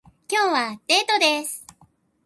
[0.27, 1.63] 今日はデートです